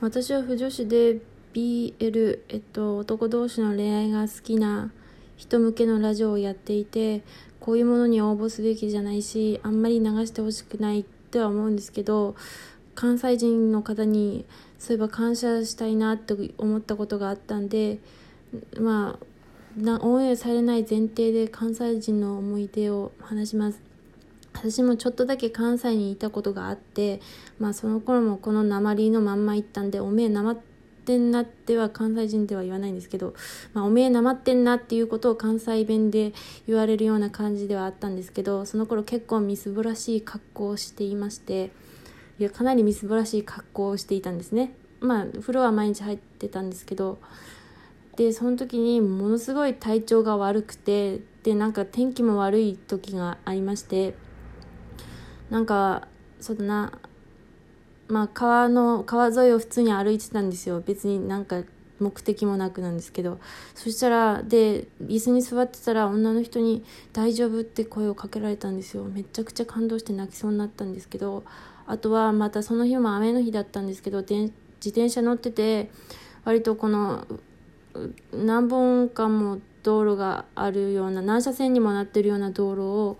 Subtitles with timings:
[0.00, 1.18] 私は不女子で
[1.52, 4.92] BL、えっと、男同士の恋愛が好きな
[5.36, 7.24] 人向けのラジオをやっていて
[7.58, 12.36] こういうものに応募すべきじゃないしあんまり流してほしくないっては思うんですけど
[12.94, 14.44] 関西人の方に
[14.78, 17.98] そういえば感謝したいなって思ったことがあったんで
[18.78, 23.87] まあなオンエアされない前提で関西人の思い出を話します。
[24.60, 27.20] 私もちょっとだけ関西にいたことがあって、
[27.58, 30.58] まあその頃もこの鉛のまんま行ったんで、おめえなまっ
[31.04, 33.34] てんなっては関西人では言わないんですけど、
[33.72, 36.32] まあおめえなまってんなっていうことを関西弁で
[36.66, 41.70] 言われるような感じではあったんですけど、その頃結構みすぼらしい格好をしていまして、
[42.38, 44.74] いや、かなりみすぼらしい格好をしていたんですね。
[45.00, 47.18] まあ、風呂は毎日入ってたんですけど、
[48.16, 54.14] で、その時にものすごい体調が悪くて、で、なんか天気も悪い時がありまして、
[55.50, 56.08] なんか
[56.40, 56.98] そうだな。
[58.08, 60.80] まあ川の川沿いを普通に歩いてたんですよ。
[60.80, 61.62] 別になんか
[61.98, 63.38] 目的もなくなんですけど。
[63.74, 69.04] そしたらで椅子に座ってたら女の人に「大丈夫?」って声をかけられたんですよ。
[69.04, 71.44] めちゃくちゃ感動して泣きそうになったんですけど。
[71.88, 74.52] あとはまたその日も雨の日だったんですけど自
[74.84, 75.90] 転車乗ってて
[76.44, 77.26] 割とこの
[78.30, 83.18] 何本かも道路があるような何車線にもなってるような道路を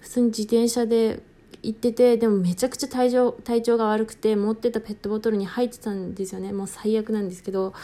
[0.00, 1.22] 普通に自転車で
[1.66, 6.52] 行っててでもめちゃくちゃ体調体調が悪くて持ってたペットボトルに入ってたんですよね。
[6.52, 7.74] もう最悪なんですけど。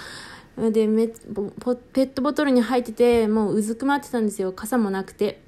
[0.56, 4.53] でめペットボトルに入っててもううずくまってたんですよ。
[4.53, 5.42] 傘もなくて。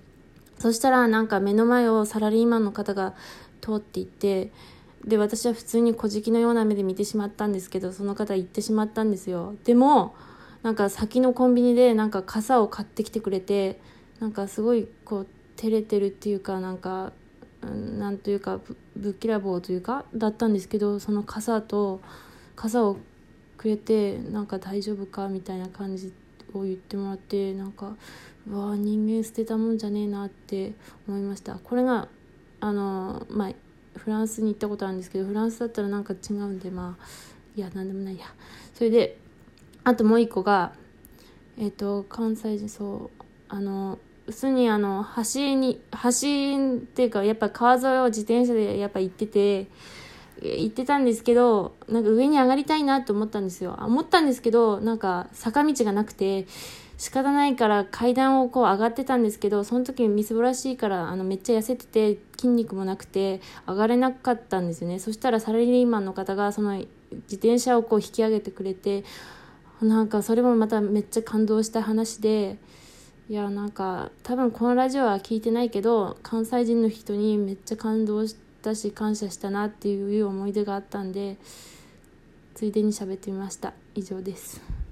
[0.59, 3.15] そしたらなんか目の前をサラリーマンの方が
[3.61, 4.51] 通っていって
[5.05, 9.55] で私は普通に小じきのような目で見てしまったんですけどその方行ってしまったんですよ。
[9.65, 10.15] でも
[10.63, 13.79] なんか先のコンビニでなんか傘を買ってきてくれて
[14.21, 17.13] なんかすごいこう照れてるっていうかなんか
[17.65, 18.61] なんというか
[18.97, 22.01] ぶっきらぼうというかだったんですけどその傘と
[22.57, 22.97] 傘を
[23.57, 26.13] くれてなんか大丈夫かみたいな感じ
[26.53, 27.97] を言ってもらってなんか
[28.49, 30.73] うわ人間捨てたもんじゃねえなって
[31.09, 32.09] 思いましたこれが
[32.61, 33.53] あのまあ
[33.99, 37.05] フランスに行ったことあるんですけどフランスだったらなんか違うんでまあ
[37.57, 38.27] いや何でもないや
[38.75, 39.17] それで
[39.85, 40.73] あともう一個が
[41.57, 49.67] えっ、と関西人そうあの普通にあの橋に橋っていうかやっぱ川沿いを自転車でやっぱ行ってて
[50.43, 53.79] 行ってたんですけどなんか上に上がりたいなと思ったんですよ。
[53.81, 56.47] 思ったんですけどなんか坂道がなくて
[56.97, 64.99] 仕方ないから階段をこう上がってたんですけどその時みすぼらしいからあのめっちゃ痩せてて筋肉もなくて上がれなかったんですよね。
[64.99, 66.89] そしたらサラリーマンの方がその自
[67.37, 69.05] 転車をこう引き上げてくれて
[69.83, 72.59] なんかそれもまためっちゃ感動した話で
[73.27, 81.39] いやなんか多分このラジオは聞いてないけど関西人の人にめっちゃ感動したし感謝したなっていう思い出があったんで
[82.55, 83.73] ついでに喋ってみました。
[83.95, 84.84] 以上です。